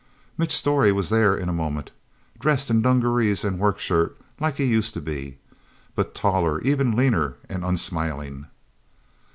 [0.35, 1.91] Mitch Storey was there in a moment
[2.39, 5.37] dressed in dungarees and work shirt like he used to be,
[5.93, 8.47] but taller, even leaner, and unsmiling.